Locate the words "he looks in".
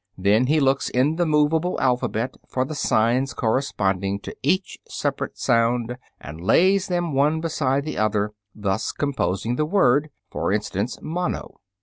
0.47-1.17